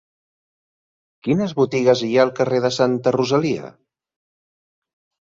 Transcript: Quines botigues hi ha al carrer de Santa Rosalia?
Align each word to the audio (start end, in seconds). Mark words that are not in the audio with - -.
Quines 1.27 1.53
botigues 1.59 2.01
hi 2.07 2.09
ha 2.15 2.23
al 2.23 2.31
carrer 2.39 2.63
de 2.63 2.71
Santa 2.79 3.13
Rosalia? 3.17 3.71